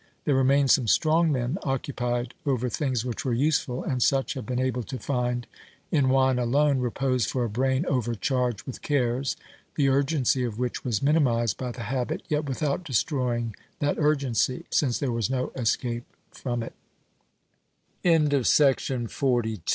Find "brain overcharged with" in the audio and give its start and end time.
7.49-8.81